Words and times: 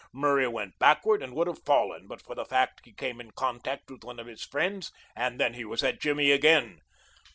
Murray 0.11 0.47
went 0.47 0.79
backward 0.79 1.21
and 1.21 1.35
would 1.35 1.45
have 1.45 1.63
fallen 1.63 2.07
but 2.07 2.23
for 2.23 2.33
the 2.33 2.43
fact 2.43 2.81
he 2.85 2.91
came 2.91 3.21
in 3.21 3.29
contact 3.29 3.91
with 3.91 4.03
one 4.03 4.19
of 4.19 4.25
his 4.25 4.43
friends, 4.43 4.91
and 5.15 5.39
then 5.39 5.53
he 5.53 5.63
was 5.63 5.83
at 5.83 6.01
Jimmy 6.01 6.31
again. 6.31 6.81